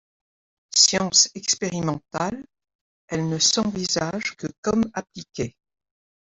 Science 0.75 1.29
expérimentale 1.35 2.43
elle 3.07 3.29
ne 3.29 3.37
s'envisage 3.37 4.35
que 4.35 4.47
comme 4.63 4.89
appliquée. 4.95 5.55